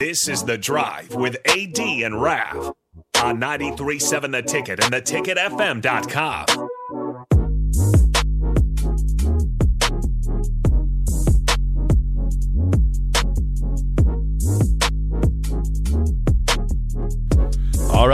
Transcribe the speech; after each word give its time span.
This 0.00 0.28
is 0.28 0.42
The 0.42 0.58
Drive 0.58 1.14
with 1.14 1.36
AD 1.46 1.78
and 1.78 2.20
Rav 2.20 2.74
on 3.22 3.40
93.7 3.40 4.32
The 4.32 4.42
Ticket 4.42 4.82
and 4.82 4.92
theticketfm.com. 4.92 6.63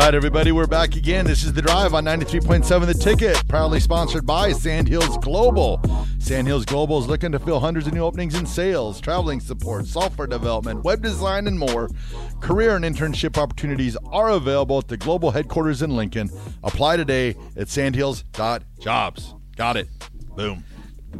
right, 0.06 0.14
everybody, 0.14 0.50
we're 0.50 0.66
back 0.66 0.96
again. 0.96 1.26
This 1.26 1.44
is 1.44 1.52
The 1.52 1.60
Drive 1.60 1.92
on 1.92 2.06
93.7 2.06 2.86
The 2.86 2.94
Ticket, 2.94 3.46
proudly 3.48 3.80
sponsored 3.80 4.24
by 4.24 4.52
Sandhills 4.52 5.18
Global. 5.18 5.78
Sandhills 6.18 6.64
Global 6.64 7.00
is 7.00 7.06
looking 7.06 7.32
to 7.32 7.38
fill 7.38 7.60
hundreds 7.60 7.86
of 7.86 7.92
new 7.92 8.00
openings 8.00 8.34
in 8.34 8.46
sales, 8.46 8.98
traveling 8.98 9.40
support, 9.40 9.84
software 9.84 10.26
development, 10.26 10.84
web 10.84 11.02
design, 11.02 11.46
and 11.46 11.58
more. 11.58 11.90
Career 12.40 12.76
and 12.76 12.84
internship 12.84 13.36
opportunities 13.36 13.94
are 14.10 14.30
available 14.30 14.78
at 14.78 14.88
the 14.88 14.96
global 14.96 15.32
headquarters 15.32 15.82
in 15.82 15.94
Lincoln. 15.94 16.30
Apply 16.64 16.96
today 16.96 17.36
at 17.56 17.68
sandhills.jobs. 17.68 19.34
Got 19.56 19.76
it. 19.76 19.88
Boom. 20.34 20.64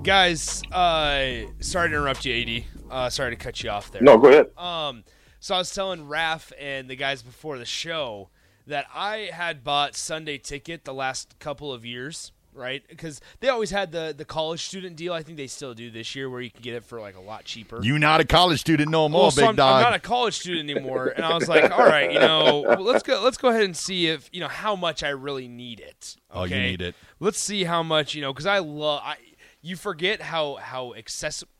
Guys, 0.03 0.63
uh, 0.73 1.43
sorry 1.61 1.91
to 1.91 1.97
interrupt 1.97 2.25
you, 2.25 2.35
AD. 2.35 2.65
Uh, 2.91 3.11
sorry 3.11 3.31
to 3.31 3.37
cut 3.37 3.63
you 3.63 3.69
off 3.69 3.93
there. 3.93 4.01
No, 4.01 4.17
go 4.17 4.29
ahead. 4.29 4.57
Um, 4.57 5.05
so 5.39 5.55
I 5.55 5.59
was 5.59 5.75
telling 5.75 6.09
Raf 6.09 6.51
and 6.59 6.89
the 6.89 6.97
guys 6.97 7.23
before 7.23 7.59
the 7.59 7.67
show 7.67 8.31
that 8.67 8.87
I 8.95 9.31
had 9.33 9.65
bought 9.65 9.97
Sunday 9.97 10.39
ticket 10.39 10.85
the 10.85 10.95
last 10.95 11.39
couple 11.39 11.73
of 11.73 11.85
years, 11.85 12.33
right? 12.53 12.83
Because 12.89 13.21
they 13.41 13.49
always 13.49 13.71
had 13.71 13.93
the 13.93 14.15
the 14.17 14.25
college 14.25 14.63
student 14.65 14.97
deal. 14.97 15.13
I 15.13 15.23
think 15.23 15.37
they 15.37 15.47
still 15.47 15.75
do 15.75 15.91
this 15.91 16.15
year, 16.15 16.29
where 16.31 16.41
you 16.41 16.51
can 16.51 16.63
get 16.63 16.75
it 16.75 16.85
for 16.85 17.01
like 17.01 17.17
a 17.17 17.21
lot 17.21 17.45
cheaper. 17.45 17.81
You 17.83 17.99
not 17.99 18.21
a 18.21 18.25
college 18.25 18.61
student 18.61 18.91
no 18.91 19.09
more, 19.09 19.23
Well, 19.23 19.31
so 19.31 19.43
big 19.43 19.49
I'm, 19.51 19.57
dog. 19.57 19.77
I'm 19.77 19.83
not 19.83 19.95
a 19.95 20.01
college 20.01 20.39
student 20.39 20.71
anymore, 20.71 21.09
and 21.09 21.25
I 21.25 21.35
was 21.35 21.49
like, 21.49 21.71
all 21.71 21.87
right, 21.87 22.13
you 22.13 22.19
know, 22.19 22.65
well, 22.67 22.83
let's 22.83 23.03
go. 23.03 23.23
Let's 23.23 23.39
go 23.39 23.49
ahead 23.49 23.63
and 23.63 23.77
see 23.77 24.09
if 24.09 24.29
you 24.33 24.41
know 24.41 24.49
how 24.49 24.77
much 24.77 25.03
I 25.03 25.11
really 25.11 25.49
need 25.49 25.81
it. 25.81 26.17
Oh, 26.31 26.45
you 26.45 26.57
need 26.57 26.83
it. 26.83 26.95
Let's 27.19 27.39
see 27.39 27.65
how 27.65 27.83
much 27.83 28.15
you 28.15 28.23
know, 28.23 28.33
because 28.33 28.47
I 28.47 28.59
love. 28.59 29.03
I 29.05 29.17
you 29.63 29.77
forget 29.77 30.23
how 30.23 30.57
how 30.57 30.95
accessible. 30.95 31.53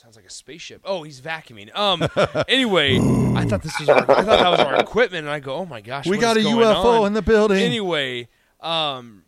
Sounds 0.00 0.14
like 0.14 0.26
a 0.26 0.30
spaceship. 0.30 0.82
Oh, 0.84 1.02
he's 1.02 1.20
vacuuming. 1.20 1.76
Um. 1.76 2.06
anyway, 2.48 2.98
I 3.34 3.44
thought 3.44 3.62
this 3.62 3.80
was 3.80 3.88
our, 3.88 3.98
I 3.98 4.22
thought 4.22 4.26
that 4.26 4.48
was 4.48 4.60
our 4.60 4.76
equipment, 4.76 5.24
and 5.24 5.28
I 5.28 5.40
go, 5.40 5.56
oh 5.56 5.66
my 5.66 5.80
gosh, 5.80 6.06
we 6.06 6.18
got 6.18 6.36
a 6.36 6.40
UFO 6.40 7.00
on? 7.00 7.08
in 7.08 7.12
the 7.14 7.22
building. 7.22 7.58
Anyway, 7.58 8.28
um, 8.60 9.24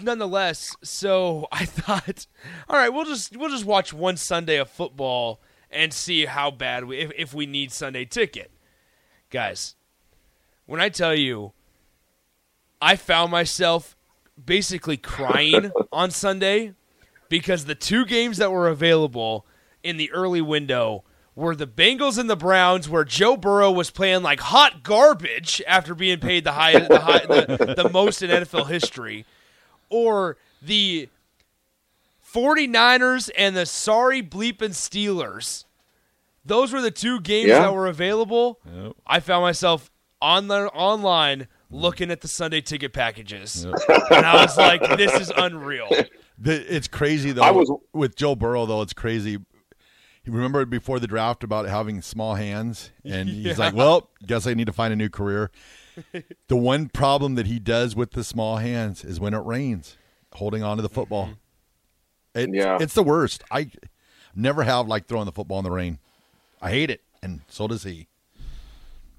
nonetheless, 0.00 0.74
so 0.82 1.46
I 1.52 1.64
thought, 1.66 2.26
all 2.70 2.76
right, 2.76 2.88
we'll 2.88 3.04
just 3.04 3.36
we'll 3.36 3.50
just 3.50 3.66
watch 3.66 3.92
one 3.92 4.16
Sunday 4.16 4.56
of 4.56 4.70
football 4.70 5.42
and 5.70 5.92
see 5.92 6.24
how 6.24 6.50
bad 6.50 6.86
we 6.86 6.96
if, 6.96 7.12
if 7.14 7.34
we 7.34 7.44
need 7.44 7.70
Sunday 7.70 8.06
ticket, 8.06 8.50
guys. 9.28 9.74
When 10.64 10.80
I 10.80 10.88
tell 10.88 11.14
you, 11.14 11.52
I 12.80 12.96
found 12.96 13.30
myself 13.30 13.94
basically 14.42 14.96
crying 14.96 15.70
on 15.92 16.10
Sunday 16.10 16.72
because 17.28 17.66
the 17.66 17.74
two 17.74 18.06
games 18.06 18.38
that 18.38 18.50
were 18.50 18.70
available 18.70 19.44
in 19.86 19.96
the 19.96 20.10
early 20.12 20.40
window 20.40 21.04
were 21.34 21.54
the 21.54 21.66
Bengals 21.66 22.18
and 22.18 22.28
the 22.30 22.36
Browns, 22.36 22.88
where 22.88 23.04
Joe 23.04 23.36
Burrow 23.36 23.70
was 23.70 23.90
playing 23.90 24.22
like 24.22 24.40
hot 24.40 24.82
garbage 24.82 25.60
after 25.66 25.94
being 25.94 26.18
paid 26.18 26.44
the 26.44 26.52
high, 26.52 26.78
the, 26.78 26.98
high, 26.98 27.26
the, 27.26 27.74
the 27.76 27.90
most 27.90 28.22
in 28.22 28.30
NFL 28.30 28.68
history, 28.68 29.26
or 29.90 30.36
the 30.62 31.08
49ers 32.32 33.30
and 33.36 33.56
the 33.56 33.66
sorry 33.66 34.22
bleeping 34.22 34.70
Steelers. 34.70 35.64
Those 36.44 36.72
were 36.72 36.80
the 36.80 36.90
two 36.90 37.20
games 37.20 37.48
Yeah. 37.48 37.60
that 37.60 37.74
were 37.74 37.86
available. 37.86 38.60
I 39.06 39.20
found 39.20 39.42
myself 39.42 39.90
on 40.22 40.48
the 40.48 40.66
online 40.68 41.48
looking 41.70 42.10
at 42.10 42.20
the 42.20 42.28
Sunday 42.28 42.60
ticket 42.60 42.92
packages, 42.92 43.64
and 43.64 43.74
I 44.24 44.42
was 44.42 44.56
like, 44.56 44.80
"This 44.96 45.12
is 45.20 45.32
unreal." 45.36 45.88
The, 46.38 46.74
it's 46.74 46.86
crazy 46.88 47.32
though. 47.32 47.42
I 47.42 47.50
was- 47.50 47.70
with 47.92 48.14
Joe 48.16 48.34
Burrow 48.34 48.64
though. 48.66 48.82
It's 48.82 48.92
crazy. 48.92 49.38
He 50.26 50.32
remembered 50.32 50.68
before 50.68 50.98
the 50.98 51.06
draft 51.06 51.44
about 51.44 51.66
having 51.66 52.02
small 52.02 52.34
hands, 52.34 52.90
and 53.04 53.28
he's 53.28 53.58
like, 53.60 53.74
"Well, 53.74 54.10
guess 54.26 54.44
I 54.44 54.54
need 54.54 54.66
to 54.66 54.72
find 54.72 54.92
a 54.92 54.96
new 54.96 55.08
career." 55.08 55.52
the 56.48 56.56
one 56.56 56.88
problem 56.88 57.36
that 57.36 57.46
he 57.46 57.60
does 57.60 57.94
with 57.94 58.10
the 58.10 58.24
small 58.24 58.56
hands 58.56 59.04
is 59.04 59.20
when 59.20 59.34
it 59.34 59.44
rains, 59.44 59.96
holding 60.32 60.64
on 60.64 60.78
to 60.78 60.82
the 60.82 60.88
football. 60.88 61.26
Mm-hmm. 62.34 62.54
It, 62.54 62.54
Yeah. 62.54 62.78
it's 62.80 62.94
the 62.94 63.04
worst. 63.04 63.44
I 63.52 63.70
never 64.34 64.64
have 64.64 64.88
like 64.88 65.06
throwing 65.06 65.26
the 65.26 65.32
football 65.32 65.58
in 65.60 65.64
the 65.64 65.70
rain. 65.70 66.00
I 66.60 66.70
hate 66.70 66.90
it, 66.90 67.02
and 67.22 67.42
so 67.46 67.68
does 67.68 67.84
he. 67.84 68.08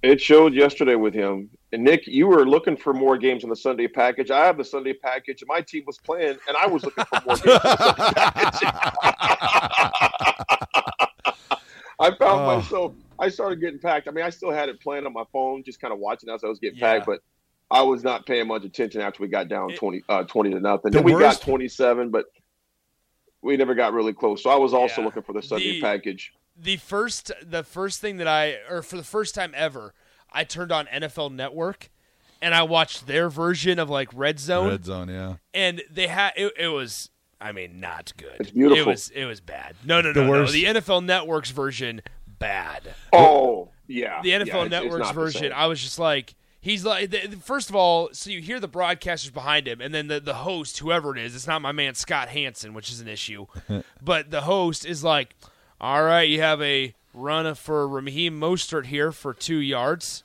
It 0.03 0.19
showed 0.19 0.53
yesterday 0.53 0.95
with 0.95 1.13
him. 1.13 1.49
And 1.71 1.83
Nick, 1.85 2.05
you 2.05 2.27
were 2.27 2.45
looking 2.45 2.75
for 2.75 2.93
more 2.93 3.17
games 3.17 3.43
in 3.43 3.49
the 3.49 3.55
Sunday 3.55 3.87
package. 3.87 4.29
I 4.29 4.45
have 4.45 4.57
the 4.57 4.63
Sunday 4.65 4.93
package, 4.93 5.41
and 5.41 5.47
my 5.47 5.61
team 5.61 5.83
was 5.87 5.97
playing, 5.97 6.37
and 6.49 6.57
I 6.57 6.67
was 6.67 6.83
looking 6.83 7.05
for 7.05 7.21
more 7.25 7.37
games. 7.37 7.45
In 7.47 7.53
the 7.53 7.77
Sunday 7.95 8.13
package. 8.15 8.67
I 11.99 12.09
found 12.15 12.41
Oh. 12.41 12.55
myself. 12.57 12.93
I 13.19 13.29
started 13.29 13.59
getting 13.59 13.79
packed. 13.79 14.07
I 14.07 14.11
mean, 14.11 14.23
I 14.23 14.29
still 14.29 14.51
had 14.51 14.69
it 14.69 14.79
playing 14.79 15.05
on 15.05 15.13
my 15.13 15.23
phone, 15.33 15.63
just 15.63 15.81
kind 15.81 15.91
of 15.93 15.99
watching 15.99 16.29
as 16.29 16.43
I 16.43 16.47
was 16.47 16.59
getting 16.59 16.77
Yeah. 16.77 16.93
packed, 16.97 17.07
but 17.07 17.21
I 17.71 17.81
was 17.81 18.03
not 18.03 18.25
paying 18.25 18.47
much 18.47 18.63
attention 18.63 19.01
after 19.01 19.21
we 19.23 19.27
got 19.27 19.47
down 19.47 19.71
It- 19.71 19.77
20, 19.77 20.03
uh, 20.07 20.23
20 20.23 20.51
to 20.51 20.59
nothing. 20.59 20.91
The 20.91 20.99
Then 20.99 21.03
we 21.03 21.13
worst- 21.13 21.39
got 21.41 21.45
27, 21.45 22.11
but 22.11 22.27
we 23.41 23.57
never 23.57 23.73
got 23.75 23.93
really 23.93 24.13
close. 24.13 24.43
So 24.43 24.49
I 24.49 24.55
was 24.55 24.73
also 24.73 25.01
Yeah. 25.01 25.05
looking 25.05 25.23
for 25.23 25.33
the 25.33 25.41
Sunday 25.41 25.73
The- 25.73 25.81
package. 25.81 26.33
the 26.55 26.77
first 26.77 27.31
the 27.43 27.63
first 27.63 28.01
thing 28.01 28.17
that 28.17 28.27
I 28.27 28.57
or 28.69 28.81
for 28.81 28.97
the 28.97 29.03
first 29.03 29.35
time 29.35 29.53
ever, 29.55 29.93
I 30.31 30.43
turned 30.43 30.71
on 30.71 30.87
NFL 30.87 31.29
Network 31.29 31.89
and 32.41 32.53
I 32.55 32.63
watched 32.63 33.05
their 33.07 33.29
version 33.29 33.77
of 33.79 33.89
like 33.89 34.09
Red 34.13 34.39
Zone 34.39 34.69
Red 34.69 34.85
zone, 34.85 35.09
yeah. 35.09 35.35
and 35.53 35.83
they 35.89 36.07
had 36.07 36.33
it, 36.35 36.53
it 36.57 36.67
was 36.69 37.09
I 37.39 37.51
mean 37.51 37.79
not 37.79 38.13
good. 38.17 38.35
It's 38.39 38.51
beautiful. 38.51 38.83
It 38.83 38.85
was 38.87 39.09
it 39.09 39.25
was 39.25 39.39
bad. 39.41 39.75
No, 39.85 40.01
no, 40.01 40.13
The 40.13 40.21
no, 40.21 40.25
no. 40.25 40.31
worst- 40.41 40.53
The 40.53 40.63
NFL 40.65 41.03
Network's 41.05 41.51
version 41.51 42.01
bad. 42.39 42.93
Oh, 43.13 43.69
yeah. 43.87 44.21
The 44.21 44.29
yeah, 44.29 44.39
NFL 44.39 44.41
it's- 44.47 44.63
it's 44.65 44.71
Network's 44.71 44.99
not 45.05 45.15
version. 45.15 45.51
I 45.53 45.67
was 45.67 45.81
just 45.81 45.99
like 45.99 46.33
He's 46.59 46.83
like, 46.83 47.11
the, 47.11 47.27
the- 47.27 47.37
first 47.37 47.69
of 47.69 47.75
all, 47.77 48.09
so 48.11 48.29
you 48.29 48.41
hear 48.41 48.59
the 48.59 48.67
broadcasters 48.67 49.31
behind 49.31 49.67
him, 49.67 49.79
and 49.79 49.93
then 49.93 50.07
the, 50.07 50.19
the 50.19 50.33
host, 50.33 50.79
whoever 50.79 51.15
it 51.15 51.23
is, 51.23 51.33
it's 51.33 51.47
not 51.47 51.61
my 51.61 51.71
man 51.71 51.93
Scott 51.95 52.27
Hanson, 52.29 52.73
which 52.73 52.91
is 52.91 52.99
an 52.99 53.07
issue, 53.07 53.45
but 54.01 54.31
the 54.31 54.41
host 54.41 54.85
is 54.85 55.01
like, 55.03 55.35
all 55.79 56.03
right, 56.03 56.27
you 56.27 56.41
have 56.41 56.61
a 56.61 56.93
run 57.13 57.53
for 57.55 57.87
Raheem 57.87 58.37
Mostert 58.39 58.87
here 58.87 59.11
for 59.13 59.33
two 59.33 59.59
yards. 59.59 60.23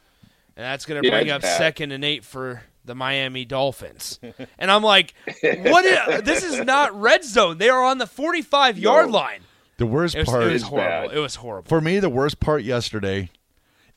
and 0.57 0.65
that's 0.65 0.85
going 0.85 1.01
to 1.01 1.07
Yeah, 1.07 1.15
bring 1.15 1.27
it's 1.29 1.35
up 1.37 1.43
bad. 1.43 1.59
second 1.59 1.93
and 1.93 2.05
eight 2.05 2.25
for 2.25 2.63
the 2.85 2.95
Miami 2.95 3.45
Dolphins. 3.45 4.19
and 4.59 4.71
I'm 4.71 4.83
like, 4.83 5.15
what? 5.43 5.85
Is, 5.85 6.23
this 6.23 6.43
is 6.43 6.61
not 6.61 6.99
red 7.01 7.25
zone. 7.25 7.59
They 7.59 7.69
are 7.69 7.83
on 7.85 7.99
the 7.99 8.07
45 8.07 8.79
yard 8.79 9.07
No. 9.07 9.13
line. 9.13 9.41
The 9.79 9.87
worst 9.87 10.15
It 10.15 10.21
was, 10.21 10.29
part 10.29 10.43
it 10.45 10.53
was 10.53 10.63
horrible. 10.63 11.09
bad. 11.09 11.17
It 11.17 11.21
was 11.21 11.35
horrible. 11.37 11.69
for 11.69 11.81
me, 11.81 11.99
the 11.99 12.11
worst 12.11 12.39
part 12.41 12.63
yesterday 12.63 13.31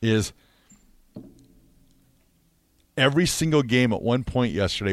is 0.02 0.32
every 2.96 3.26
single 3.26 3.62
game 3.62 3.92
at 3.92 4.02
one 4.02 4.24
point 4.24 4.52
yesterday. 4.52 4.92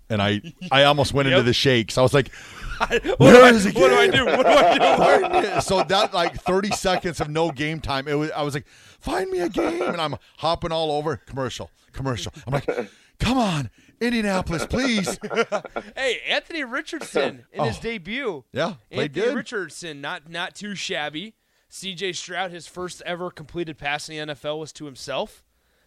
and 0.11 0.21
I 0.21 0.41
I 0.71 0.83
almost 0.83 1.13
went 1.13 1.27
into 1.29 1.43
the 1.43 1.53
shakes. 1.53 1.97
I 1.97 2.01
was 2.01 2.13
like, 2.13 2.31
what, 2.87 3.19
Where 3.19 3.43
I, 3.43 3.49
is 3.49 3.65
what 3.65 3.73
do 3.89 3.95
I 3.95 4.07
do? 4.07 4.25
What 4.25 4.43
do 4.43 4.49
I 4.49 5.41
do? 5.41 5.61
So 5.61 5.83
that 5.83 6.13
like 6.13 6.41
30 6.41 6.71
seconds 6.71 7.21
of 7.21 7.29
no 7.29 7.51
game 7.51 7.79
time. 7.79 8.07
It 8.07 8.15
was 8.15 8.31
I 8.31 8.41
was 8.43 8.53
like, 8.53 8.67
find 8.67 9.29
me 9.29 9.39
a 9.39 9.49
game, 9.49 9.81
and 9.81 10.01
I'm 10.01 10.15
hopping 10.37 10.71
all 10.71 10.91
over 10.91 11.17
commercial, 11.17 11.69
commercial. 11.93 12.33
I'm 12.47 12.53
like, 12.53 12.67
come 13.19 13.37
on, 13.37 13.69
Indianapolis, 13.99 14.65
please. 14.65 15.19
Hey, 15.95 16.21
Anthony 16.27 16.63
Richardson 16.63 17.45
in 17.53 17.63
his 17.65 17.77
Oh. 17.77 17.81
debut. 17.81 18.43
Yeah, 18.51 18.73
played 18.91 19.11
Anthony 19.11 19.25
good. 19.27 19.35
Richardson, 19.35 20.01
not 20.01 20.29
not 20.29 20.55
too 20.55 20.73
shabby. 20.75 21.35
C.J. 21.73 22.13
Stroud, 22.13 22.51
his 22.51 22.67
first 22.67 23.01
ever 23.05 23.31
completed 23.31 23.77
pass 23.77 24.09
in 24.09 24.27
the 24.27 24.33
NFL 24.33 24.59
was 24.59 24.73
to 24.73 24.85
himself. 24.85 25.41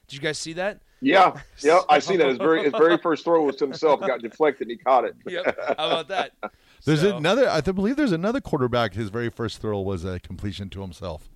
Did 0.06 0.14
you 0.16 0.20
guys 0.22 0.38
see 0.38 0.54
that? 0.54 0.80
Yeah, 1.04 1.38
yeah, 1.60 1.80
I 1.90 1.98
see 1.98 2.16
that. 2.16 2.28
His 2.28 2.38
very 2.38 2.64
his 2.64 2.72
very 2.72 2.96
first 2.98 3.24
throw 3.24 3.42
was 3.44 3.56
to 3.56 3.64
himself, 3.66 4.00
got 4.00 4.22
deflected, 4.22 4.68
and 4.68 4.70
he 4.70 4.76
caught 4.78 5.04
it. 5.04 5.14
Yep. 5.26 5.58
How 5.78 5.86
about 5.86 6.08
that? 6.08 6.32
There's 6.84 7.02
So- 7.02 7.16
another. 7.16 7.48
I 7.48 7.60
believe 7.60 7.96
there's 7.96 8.12
another 8.12 8.40
quarterback. 8.40 8.94
His 8.94 9.08
very 9.10 9.30
first 9.30 9.60
throw 9.60 9.80
was 9.80 10.04
a 10.04 10.18
completion 10.20 10.68
to 10.70 10.80
himself. 10.82 11.28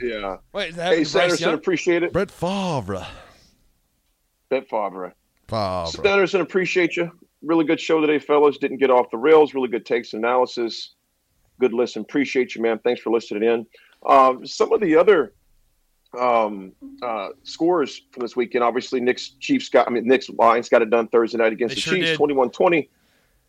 Yeah. 0.00 0.36
Wait, 0.52 0.70
is 0.70 0.76
that 0.76 0.90
Hey, 0.92 0.96
Bryce 0.98 1.10
Sanderson, 1.10 1.48
Young? 1.50 1.54
appreciate 1.54 2.02
it. 2.02 2.12
Brett 2.12 2.30
Favre. 2.30 3.06
Bet 4.50 4.68
Favre. 4.68 5.14
Favre. 5.48 5.86
Sanderson, 5.86 6.40
appreciate 6.40 6.96
you. 6.96 7.10
Really 7.42 7.64
good 7.64 7.80
show 7.80 8.00
today, 8.00 8.18
fellas. 8.18 8.58
Didn't 8.58 8.78
get 8.78 8.90
off 8.90 9.10
the 9.10 9.16
rails. 9.18 9.54
Really 9.54 9.68
good 9.68 9.86
takes 9.86 10.12
analysis. 10.14 10.94
Good 11.60 11.72
listen. 11.72 12.02
Appreciate 12.02 12.54
you, 12.54 12.62
man. 12.62 12.78
Thanks 12.80 13.00
for 13.00 13.10
listening 13.10 13.44
in. 13.44 13.66
Um, 14.06 14.44
some 14.46 14.72
of 14.72 14.80
the 14.80 14.96
other 14.96 15.32
um, 16.18 16.72
uh, 17.02 17.30
scores 17.42 18.02
from 18.12 18.22
this 18.22 18.36
weekend. 18.36 18.64
Obviously, 18.64 19.00
Nick's 19.00 19.30
Chiefs 19.40 19.68
got. 19.68 19.86
I 19.86 19.90
mean, 19.90 20.06
Nick's 20.06 20.28
Lions 20.30 20.68
got 20.68 20.82
it 20.82 20.90
done 20.90 21.08
Thursday 21.08 21.38
night 21.38 21.52
against 21.52 21.74
They 21.74 21.76
the 21.76 21.80
sure 21.80 21.94
Chiefs, 21.96 22.18
did. 22.18 22.18
21-20. 22.18 22.88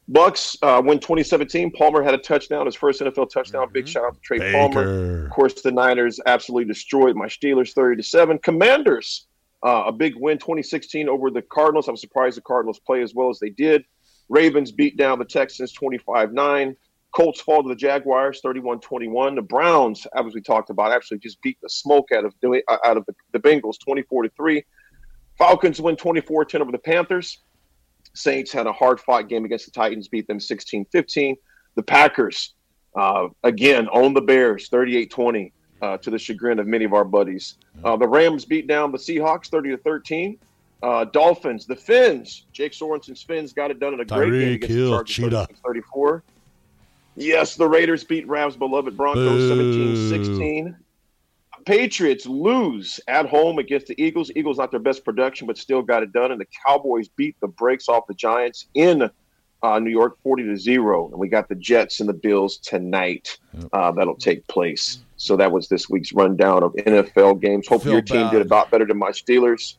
Bucks 0.07 0.55
uh, 0.61 0.81
win 0.85 0.99
2017. 0.99 1.71
Palmer 1.71 2.03
had 2.03 2.13
a 2.13 2.19
touchdown, 2.19 2.67
his 2.67 2.75
first 2.75 3.01
NFL 3.01 3.29
touchdown. 3.29 3.67
Big 3.71 3.87
shout 3.87 4.05
out 4.05 4.13
to 4.13 4.19
Trey 4.19 4.51
Palmer. 4.51 5.25
Of 5.25 5.31
course, 5.31 5.61
the 5.61 5.71
Niners 5.71 6.19
absolutely 6.27 6.65
destroyed 6.65 7.15
my 7.15 7.25
Steelers 7.25 7.73
30 7.73 7.97
to 7.97 8.03
7. 8.03 8.37
Commanders, 8.39 9.25
uh, 9.63 9.85
a 9.87 9.91
big 9.91 10.13
win 10.15 10.37
2016 10.37 11.09
over 11.09 11.31
the 11.31 11.41
Cardinals. 11.41 11.87
I'm 11.87 11.97
surprised 11.97 12.37
the 12.37 12.41
Cardinals 12.41 12.79
play 12.79 13.01
as 13.01 13.15
well 13.15 13.29
as 13.29 13.39
they 13.39 13.49
did. 13.49 13.83
Ravens 14.29 14.71
beat 14.71 14.95
down 14.95 15.17
the 15.17 15.25
Texans 15.25 15.71
25 15.71 16.33
9. 16.33 16.75
Colts 17.15 17.39
fall 17.39 17.63
to 17.63 17.69
the 17.69 17.75
Jaguars 17.75 18.41
31 18.41 18.81
21. 18.81 19.35
The 19.35 19.41
Browns, 19.41 20.05
as 20.17 20.33
we 20.33 20.41
talked 20.41 20.69
about, 20.69 20.91
actually 20.91 21.19
just 21.19 21.41
beat 21.41 21.57
the 21.61 21.69
smoke 21.69 22.11
out 22.11 22.25
of, 22.25 22.33
out 22.83 22.97
of 22.97 23.05
the, 23.05 23.15
the 23.31 23.39
Bengals 23.39 23.79
24 23.79 24.23
to 24.23 24.29
3. 24.35 24.63
Falcons 25.37 25.79
win 25.79 25.95
24 25.95 26.45
10 26.45 26.61
over 26.61 26.71
the 26.73 26.77
Panthers. 26.77 27.39
Saints 28.13 28.51
had 28.51 28.67
a 28.67 28.73
hard 28.73 28.99
fought 28.99 29.29
game 29.29 29.45
against 29.45 29.65
the 29.65 29.71
Titans, 29.71 30.09
beat 30.09 30.27
them 30.27 30.41
16 30.41 30.85
15. 30.91 31.35
The 31.75 31.83
Packers, 31.83 32.53
uh, 32.97 33.27
again, 33.43 33.87
own 33.93 34.13
the 34.13 34.21
Bears 34.21 34.67
38 34.67 35.09
20 35.09 35.53
uh, 35.81 35.97
to 35.97 36.09
the 36.09 36.19
chagrin 36.19 36.59
of 36.59 36.67
many 36.67 36.83
of 36.83 36.93
our 36.93 37.05
buddies. 37.05 37.55
Uh, 37.83 37.95
the 37.95 38.07
Rams 38.07 38.43
beat 38.43 38.67
down 38.67 38.91
the 38.91 38.97
Seahawks 38.97 39.47
30 39.47 39.71
to 39.71 39.77
13. 39.77 40.37
Uh, 40.83 41.05
Dolphins, 41.05 41.65
the 41.65 41.75
Finns, 41.77 42.45
Jake 42.51 42.73
Sorensen's 42.73 43.23
Finns 43.23 43.53
got 43.53 43.71
it 43.71 43.79
done 43.79 43.93
in 43.93 44.01
a 44.01 44.05
great 44.05 44.31
game 44.31 44.53
against 44.55 44.75
Hill, 44.75 44.97
the 44.97 45.03
Chargers 45.05 45.57
34. 45.65 46.23
Yes, 47.15 47.55
the 47.55 47.67
Raiders 47.67 48.03
beat 48.03 48.27
Rams' 48.27 48.55
beloved 48.55 48.95
Broncos 48.97 49.41
Boo. 49.41 49.49
17 49.49 50.09
16. 50.09 50.77
Patriots 51.65 52.25
lose 52.27 52.99
at 53.07 53.25
home 53.25 53.57
against 53.57 53.87
the 53.87 54.01
Eagles. 54.01 54.31
Eagles 54.35 54.57
not 54.57 54.69
their 54.69 54.79
best 54.79 55.03
production, 55.03 55.47
but 55.47 55.57
still 55.57 55.81
got 55.81 56.03
it 56.03 56.11
done. 56.13 56.31
And 56.31 56.39
the 56.39 56.47
Cowboys 56.65 57.07
beat 57.07 57.35
the 57.39 57.47
brakes 57.47 57.89
off 57.89 58.05
the 58.07 58.13
Giants 58.13 58.67
in 58.75 59.09
uh, 59.63 59.79
New 59.79 59.89
York, 59.89 60.17
forty 60.21 60.43
to 60.43 60.55
zero. 60.57 61.07
And 61.07 61.17
we 61.17 61.27
got 61.27 61.49
the 61.49 61.55
Jets 61.55 62.01
and 62.01 62.07
the 62.07 62.13
Bills 62.13 62.57
tonight. 62.57 63.39
Uh, 63.73 63.91
that'll 63.93 64.15
take 64.15 64.45
place. 64.47 64.99
So 65.17 65.35
that 65.37 65.51
was 65.51 65.67
this 65.67 65.89
week's 65.89 66.13
rundown 66.13 66.61
of 66.61 66.73
NFL 66.73 67.41
games. 67.41 67.67
Hopefully 67.67 67.93
your 67.93 68.03
Feel 68.03 68.15
team 68.15 68.25
bad. 68.27 68.33
did 68.33 68.41
about 68.41 68.69
better 68.69 68.85
than 68.85 68.97
my 68.97 69.09
Steelers. 69.09 69.77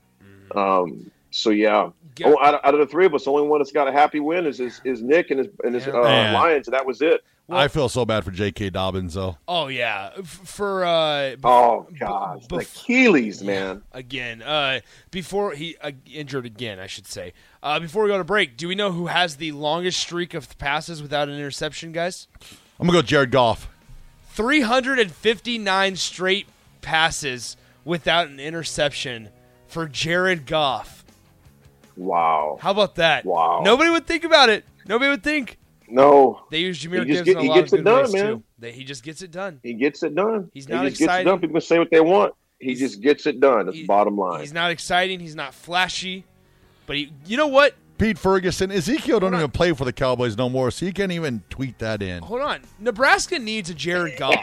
Um, 0.55 1.11
so 1.31 1.51
yeah. 1.51 1.91
Yeah. 2.19 2.29
Oh, 2.29 2.43
out 2.43 2.55
of, 2.55 2.61
out 2.65 2.75
of 2.75 2.81
the 2.81 2.87
three 2.87 3.07
of 3.07 3.15
us, 3.15 3.25
the 3.25 3.31
only 3.33 3.47
one 3.47 3.61
that's 3.61 3.73
got 3.73 3.89
a 3.89 3.93
happy 3.93 4.21
win 4.21 4.47
is 4.47 4.59
is, 4.61 4.81
is 4.85 5.03
Nick 5.03 5.31
and 5.31 5.39
his 5.41 5.49
and 5.65 5.75
his 5.75 5.87
Yeah. 5.87 5.93
uh, 5.95 6.33
Lions, 6.33 6.67
and 6.67 6.75
that 6.75 6.87
was 6.87 7.03
it. 7.03 7.23
I 7.49 7.69
feel 7.69 7.89
so 7.89 8.05
bad 8.05 8.25
for 8.25 8.33
J.K. 8.33 8.71
Dobbins 8.71 9.15
though. 9.15 9.37
Oh 9.47 9.69
yeah, 9.69 10.11
for 10.25 10.85
uh, 10.85 11.37
Oh 11.45 11.87
b- 11.91 11.97
gosh, 12.01 12.45
the 12.49 12.57
bef- 12.57 12.63
Achilles, 12.63 13.41
man. 13.43 13.83
again. 13.93 14.43
Uh, 14.43 14.81
before 15.13 15.53
he 15.53 15.77
uh, 15.81 15.93
injured 16.13 16.45
again, 16.47 16.81
I 16.81 16.89
should 16.89 17.07
say. 17.07 17.35
Uh, 17.63 17.79
before 17.79 18.03
we 18.03 18.09
go 18.09 18.19
to 18.19 18.25
break, 18.25 18.57
do 18.57 18.67
we 18.67 18.75
know 18.75 18.91
who 18.91 19.07
has 19.07 19.37
the 19.37 19.53
longest 19.53 20.01
streak 20.01 20.35
of 20.35 20.59
passes 20.59 21.01
without 21.01 21.29
an 21.29 21.35
interception, 21.35 21.93
guys? 21.93 22.27
I'm 22.81 22.87
gonna 22.89 22.99
go 22.99 23.03
Jared 23.03 23.31
Goff. 23.31 23.69
359 24.33 25.97
straight 25.97 26.47
passes 26.83 27.57
without 27.85 28.29
an 28.29 28.41
interception 28.41 29.29
for 29.69 29.87
Jared 29.87 30.47
Goff. 30.47 30.96
Wow. 31.97 32.59
How 32.61 32.71
about 32.73 32.97
that? 32.97 33.25
Wow. 33.25 33.63
Nobody 33.65 33.91
would 33.91 34.07
think 34.07 34.25
about 34.25 34.49
it. 34.51 34.65
Nobody 34.87 35.11
would 35.11 35.23
think. 35.23 35.59
No. 35.89 36.41
They 36.51 36.59
use 36.59 36.79
Jahmyr 36.83 37.05
He 37.07 37.13
just 37.13 37.25
Gibbs 37.25 37.29
in 37.29 37.35
get- 37.35 37.37
a 37.37 37.43
he 37.43 37.49
lot 37.49 37.55
gets 37.57 37.73
of 37.73 37.79
it 37.79 37.83
good 37.85 37.91
done, 37.91 38.03
ways 38.05 38.13
man. 38.15 38.27
too. 38.27 38.43
That 38.59 38.75
he 38.75 38.85
just 38.85 39.03
gets 39.05 39.23
it 39.23 39.31
done. 39.31 39.61
He 39.63 39.75
gets 39.75 40.03
it 40.03 40.15
done. 40.15 40.51
He's 40.53 40.67
he 40.67 40.73
not 40.73 40.85
just 40.87 40.99
gets 40.99 41.13
it 41.15 41.25
done. 41.25 41.39
People 41.41 41.61
say 41.61 41.79
what 41.79 41.91
they 41.91 42.01
want. 42.01 42.35
He 42.59 42.69
He's- 42.69 42.79
just 42.81 43.01
gets 43.03 43.27
it 43.27 43.41
done. 43.41 43.67
That's 43.67 43.79
He- 43.79 43.85
bottom 43.85 44.17
line. 44.17 44.41
He's 44.41 44.53
not 44.53 44.71
exciting. 44.71 45.21
He's 45.21 45.35
not 45.37 45.55
flashy, 45.55 46.25
but 46.87 46.97
he, 46.97 47.13
you 47.27 47.37
know 47.37 47.47
what? 47.47 47.75
Pete 47.99 48.19
Ferguson, 48.19 48.71
Ezekiel 48.71 49.21
don't 49.21 49.33
on. 49.33 49.41
even 49.41 49.51
play 49.51 49.73
for 49.73 49.85
the 49.87 49.93
Cowboys 49.93 50.37
no 50.37 50.49
more, 50.51 50.71
so 50.71 50.85
he 50.85 50.93
can't 50.93 51.13
even 51.13 51.43
tweet 51.49 51.79
that 51.79 52.03
in. 52.03 52.23
Hold 52.23 52.43
on. 52.43 52.61
Nebraska 52.79 53.39
needs 53.39 53.71
a 53.71 53.75
Jared 53.75 54.17
Goff. 54.19 54.35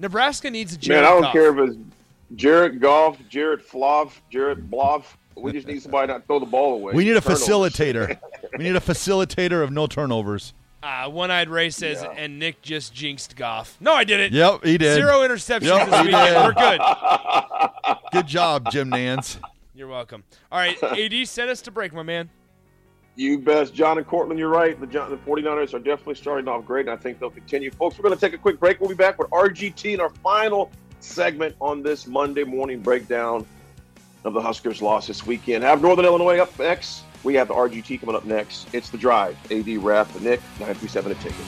Nebraska 0.00 0.50
needs 0.50 0.74
a 0.74 0.78
Jared 0.78 1.02
Man, 1.02 1.10
I 1.10 1.12
don't 1.14 1.22
Goff. 1.22 1.32
care 1.32 1.58
if 1.62 1.68
it's 1.70 1.78
Jared 2.36 2.80
Goff, 2.80 3.18
Jared 3.28 3.60
Flav, 3.66 4.12
Jared 4.30 4.70
Bloff. 4.70 5.04
We 5.40 5.52
just 5.52 5.66
need 5.66 5.82
somebody 5.82 6.12
not 6.12 6.20
to 6.20 6.26
throw 6.26 6.38
the 6.38 6.46
ball 6.46 6.74
away. 6.74 6.92
We 6.94 7.04
need 7.04 7.16
a 7.16 7.20
Turnovers. 7.20 7.46
facilitator. 7.48 8.18
we 8.58 8.64
need 8.64 8.76
a 8.76 8.80
facilitator 8.80 9.62
of 9.62 9.70
no 9.70 9.86
turnovers. 9.86 10.54
Uh, 10.82 11.08
One-eyed 11.10 11.48
Ray 11.48 11.70
says, 11.70 12.00
Yeah. 12.02 12.10
and 12.16 12.38
Nick 12.38 12.62
just 12.62 12.94
jinxed 12.94 13.34
Goff. 13.36 13.76
No, 13.80 13.92
I 13.94 14.04
didn't. 14.04 14.32
Yep, 14.32 14.64
he 14.64 14.78
did. 14.78 14.94
Zero 14.94 15.20
interceptions 15.26 15.62
Yep, 15.62 15.90
this 15.90 15.98
he 16.00 16.06
weekend. 16.06 16.36
We're 16.36 16.52
good. 16.52 16.80
Good 18.12 18.26
job, 18.28 18.70
Jim 18.70 18.90
Nantz. 18.90 19.38
You're 19.74 19.88
welcome. 19.88 20.22
All 20.52 20.58
right, 20.58 20.80
AD, 20.82 21.26
send 21.28 21.50
us 21.50 21.60
to 21.62 21.70
break, 21.70 21.92
my 21.92 22.02
man. 22.02 22.30
You 23.16 23.38
best, 23.40 23.74
John 23.74 23.98
and 23.98 24.06
Cortland. 24.06 24.38
You're 24.38 24.48
right. 24.48 24.78
The, 24.80 24.86
John, 24.86 25.10
the 25.10 25.16
49ers 25.16 25.74
are 25.74 25.80
definitely 25.80 26.14
starting 26.14 26.46
off 26.46 26.64
great, 26.64 26.86
and 26.86 26.90
I 26.90 26.96
think 26.96 27.18
they'll 27.18 27.30
continue. 27.30 27.70
Folks, 27.72 27.98
we're 27.98 28.04
going 28.04 28.14
to 28.14 28.20
take 28.20 28.32
a 28.32 28.38
quick 28.38 28.60
break. 28.60 28.78
We'll 28.80 28.88
be 28.88 28.94
back 28.94 29.18
with 29.18 29.28
RGT 29.30 29.94
in 29.94 30.00
our 30.00 30.10
final 30.10 30.70
segment 31.00 31.56
on 31.60 31.82
this 31.82 32.06
Monday 32.06 32.44
morning 32.44 32.78
breakdown 32.80 33.44
of 34.28 34.34
the 34.34 34.40
Huskers' 34.40 34.80
loss 34.80 35.08
this 35.08 35.26
weekend. 35.26 35.64
Have 35.64 35.82
Northern 35.82 36.04
Illinois 36.04 36.38
up 36.38 36.56
next. 36.58 37.02
We 37.24 37.34
have 37.34 37.48
the 37.48 37.54
RGT 37.54 37.98
coming 37.98 38.14
up 38.14 38.24
next. 38.24 38.72
It's 38.72 38.90
the 38.90 38.98
drive. 38.98 39.36
AD 39.50 39.68
Raf, 39.78 40.12
the 40.14 40.20
Nick, 40.20 40.40
937 40.60 41.12
a 41.12 41.14
ticket. 41.16 41.47